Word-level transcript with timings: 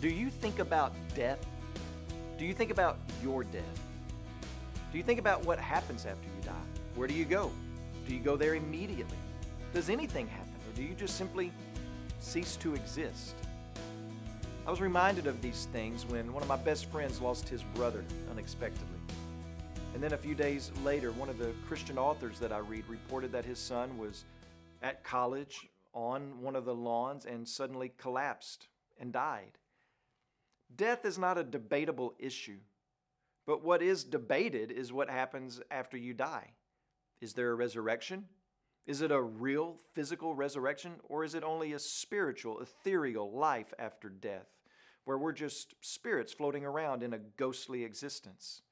Do 0.00 0.08
you 0.08 0.30
think 0.30 0.60
about 0.60 0.92
death? 1.16 1.44
Do 2.38 2.44
you 2.44 2.54
think 2.54 2.70
about 2.70 2.98
your 3.20 3.42
death? 3.42 3.64
Do 4.92 4.98
you 4.98 5.02
think 5.02 5.18
about 5.18 5.44
what 5.44 5.58
happens 5.58 6.06
after 6.06 6.28
you 6.36 6.44
die? 6.44 6.52
Where 6.94 7.08
do 7.08 7.14
you 7.14 7.24
go? 7.24 7.50
Do 8.06 8.14
you 8.14 8.20
go 8.20 8.36
there 8.36 8.54
immediately? 8.54 9.16
Does 9.74 9.90
anything 9.90 10.28
happen, 10.28 10.54
or 10.68 10.76
do 10.76 10.84
you 10.84 10.94
just 10.94 11.16
simply 11.16 11.50
cease 12.20 12.54
to 12.56 12.74
exist? 12.74 13.34
I 14.68 14.70
was 14.70 14.80
reminded 14.80 15.26
of 15.26 15.42
these 15.42 15.66
things 15.72 16.06
when 16.06 16.32
one 16.32 16.42
of 16.44 16.48
my 16.48 16.56
best 16.56 16.86
friends 16.86 17.20
lost 17.20 17.48
his 17.48 17.64
brother 17.74 18.04
unexpectedly. 18.30 19.00
And 19.94 20.02
then 20.02 20.12
a 20.12 20.18
few 20.18 20.36
days 20.36 20.70
later, 20.84 21.10
one 21.10 21.28
of 21.28 21.38
the 21.38 21.52
Christian 21.66 21.98
authors 21.98 22.38
that 22.38 22.52
I 22.52 22.58
read 22.58 22.84
reported 22.88 23.32
that 23.32 23.44
his 23.44 23.58
son 23.58 23.98
was 23.98 24.24
at 24.80 25.02
college 25.02 25.68
on 25.92 26.40
one 26.40 26.54
of 26.54 26.66
the 26.66 26.74
lawns 26.74 27.24
and 27.24 27.48
suddenly 27.48 27.90
collapsed 27.98 28.68
and 29.00 29.12
died. 29.12 29.58
Death 30.74 31.04
is 31.04 31.18
not 31.18 31.38
a 31.38 31.44
debatable 31.44 32.14
issue, 32.18 32.58
but 33.46 33.64
what 33.64 33.82
is 33.82 34.04
debated 34.04 34.70
is 34.70 34.92
what 34.92 35.08
happens 35.08 35.60
after 35.70 35.96
you 35.96 36.12
die. 36.14 36.52
Is 37.20 37.32
there 37.32 37.50
a 37.50 37.54
resurrection? 37.54 38.26
Is 38.86 39.02
it 39.02 39.10
a 39.10 39.20
real 39.20 39.76
physical 39.94 40.34
resurrection, 40.34 40.94
or 41.08 41.24
is 41.24 41.34
it 41.34 41.44
only 41.44 41.72
a 41.72 41.78
spiritual, 41.78 42.60
ethereal 42.60 43.30
life 43.30 43.74
after 43.78 44.08
death, 44.08 44.46
where 45.04 45.18
we're 45.18 45.32
just 45.32 45.74
spirits 45.80 46.32
floating 46.32 46.64
around 46.64 47.02
in 47.02 47.12
a 47.12 47.18
ghostly 47.18 47.84
existence? 47.84 48.62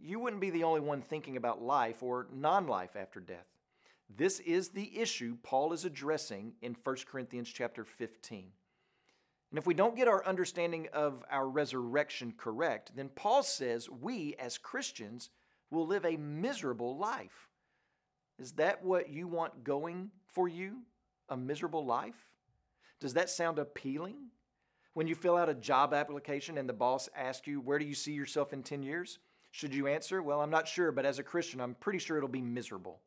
You 0.00 0.20
wouldn't 0.20 0.40
be 0.40 0.50
the 0.50 0.64
only 0.64 0.80
one 0.80 1.02
thinking 1.02 1.36
about 1.36 1.62
life 1.62 2.02
or 2.02 2.28
non 2.32 2.66
life 2.66 2.96
after 2.96 3.20
death. 3.20 3.46
This 4.14 4.40
is 4.40 4.68
the 4.68 4.98
issue 4.98 5.36
Paul 5.42 5.72
is 5.72 5.84
addressing 5.84 6.54
in 6.62 6.76
1 6.82 6.96
Corinthians 7.06 7.48
chapter 7.48 7.84
15. 7.84 8.52
And 9.54 9.58
if 9.60 9.68
we 9.68 9.74
don't 9.74 9.94
get 9.94 10.08
our 10.08 10.26
understanding 10.26 10.88
of 10.92 11.22
our 11.30 11.48
resurrection 11.48 12.34
correct, 12.36 12.90
then 12.96 13.08
Paul 13.08 13.44
says 13.44 13.88
we 13.88 14.34
as 14.36 14.58
Christians 14.58 15.30
will 15.70 15.86
live 15.86 16.04
a 16.04 16.16
miserable 16.16 16.96
life. 16.96 17.50
Is 18.36 18.54
that 18.54 18.82
what 18.82 19.10
you 19.10 19.28
want 19.28 19.62
going 19.62 20.10
for 20.26 20.48
you? 20.48 20.78
A 21.28 21.36
miserable 21.36 21.86
life? 21.86 22.32
Does 22.98 23.14
that 23.14 23.30
sound 23.30 23.60
appealing? 23.60 24.16
When 24.94 25.06
you 25.06 25.14
fill 25.14 25.36
out 25.36 25.48
a 25.48 25.54
job 25.54 25.94
application 25.94 26.58
and 26.58 26.68
the 26.68 26.72
boss 26.72 27.08
asks 27.14 27.46
you, 27.46 27.60
Where 27.60 27.78
do 27.78 27.84
you 27.84 27.94
see 27.94 28.12
yourself 28.12 28.52
in 28.52 28.64
10 28.64 28.82
years? 28.82 29.20
Should 29.52 29.72
you 29.72 29.86
answer, 29.86 30.20
Well, 30.20 30.40
I'm 30.40 30.50
not 30.50 30.66
sure, 30.66 30.90
but 30.90 31.06
as 31.06 31.20
a 31.20 31.22
Christian, 31.22 31.60
I'm 31.60 31.76
pretty 31.76 32.00
sure 32.00 32.16
it'll 32.16 32.28
be 32.28 32.42
miserable. 32.42 32.98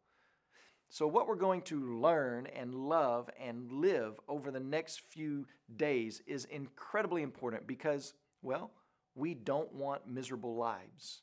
So, 0.89 1.05
what 1.05 1.27
we're 1.27 1.35
going 1.35 1.63
to 1.63 1.99
learn 1.99 2.47
and 2.47 2.73
love 2.73 3.30
and 3.39 3.71
live 3.71 4.19
over 4.27 4.52
the 4.52 4.59
next 4.59 5.02
few 5.02 5.45
days 5.75 6.21
is 6.25 6.45
incredibly 6.45 7.23
important 7.23 7.67
because, 7.67 8.13
well, 8.41 8.71
we 9.13 9.33
don't 9.33 9.73
want 9.73 10.08
miserable 10.08 10.55
lives. 10.55 11.21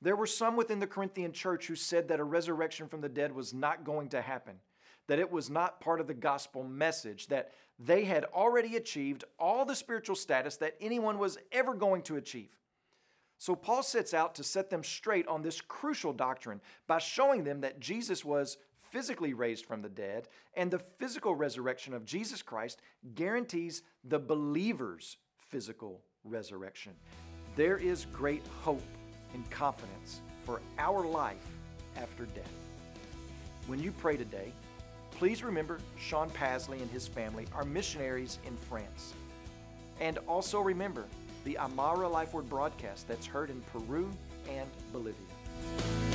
There 0.00 0.16
were 0.16 0.26
some 0.26 0.56
within 0.56 0.78
the 0.78 0.86
Corinthian 0.86 1.32
church 1.32 1.66
who 1.66 1.74
said 1.74 2.08
that 2.08 2.20
a 2.20 2.24
resurrection 2.24 2.88
from 2.88 3.00
the 3.00 3.08
dead 3.08 3.32
was 3.32 3.52
not 3.52 3.84
going 3.84 4.08
to 4.10 4.20
happen, 4.20 4.56
that 5.08 5.18
it 5.18 5.30
was 5.30 5.50
not 5.50 5.80
part 5.80 6.00
of 6.00 6.06
the 6.06 6.14
gospel 6.14 6.62
message, 6.62 7.26
that 7.28 7.52
they 7.78 8.04
had 8.04 8.24
already 8.26 8.76
achieved 8.76 9.24
all 9.38 9.64
the 9.64 9.74
spiritual 9.74 10.16
status 10.16 10.56
that 10.58 10.76
anyone 10.80 11.18
was 11.18 11.38
ever 11.50 11.74
going 11.74 12.02
to 12.02 12.16
achieve. 12.16 12.50
So 13.38 13.56
Paul 13.56 13.82
sets 13.82 14.14
out 14.14 14.36
to 14.36 14.44
set 14.44 14.70
them 14.70 14.84
straight 14.84 15.26
on 15.26 15.42
this 15.42 15.60
crucial 15.60 16.12
doctrine 16.12 16.60
by 16.86 16.98
showing 16.98 17.42
them 17.42 17.60
that 17.62 17.80
Jesus 17.80 18.24
was 18.24 18.56
physically 18.92 19.32
raised 19.32 19.64
from 19.64 19.80
the 19.80 19.88
dead, 19.88 20.28
and 20.54 20.70
the 20.70 20.78
physical 20.78 21.34
resurrection 21.34 21.94
of 21.94 22.04
Jesus 22.04 22.42
Christ 22.42 22.82
guarantees 23.14 23.82
the 24.04 24.18
believer's 24.18 25.16
physical 25.48 26.02
resurrection. 26.24 26.92
There 27.56 27.78
is 27.78 28.06
great 28.12 28.46
hope 28.62 28.82
and 29.32 29.50
confidence 29.50 30.20
for 30.44 30.60
our 30.78 31.06
life 31.06 31.44
after 31.96 32.26
death. 32.26 32.52
When 33.66 33.82
you 33.82 33.92
pray 33.92 34.18
today, 34.18 34.52
please 35.10 35.42
remember 35.42 35.78
Sean 35.98 36.28
Pasley 36.28 36.82
and 36.82 36.90
his 36.90 37.08
family 37.08 37.46
are 37.54 37.64
missionaries 37.64 38.38
in 38.46 38.56
France. 38.56 39.14
And 40.00 40.18
also 40.28 40.60
remember 40.60 41.06
the 41.44 41.56
Aymara 41.60 42.10
Life 42.10 42.34
Word 42.34 42.48
broadcast 42.48 43.08
that's 43.08 43.26
heard 43.26 43.48
in 43.48 43.62
Peru 43.72 44.10
and 44.50 44.68
Bolivia. 44.92 46.11